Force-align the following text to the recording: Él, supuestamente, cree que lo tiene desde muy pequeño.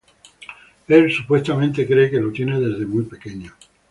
Él, 0.87 1.11
supuestamente, 1.11 1.85
cree 1.85 2.09
que 2.09 2.19
lo 2.19 2.31
tiene 2.31 2.59
desde 2.59 2.87
muy 2.87 3.03
pequeño. 3.03 3.53